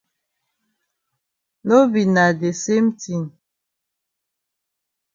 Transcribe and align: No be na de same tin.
No 1.67 1.77
be 1.91 2.01
na 2.15 2.25
de 2.39 2.49
same 2.63 2.89
tin. 3.01 3.23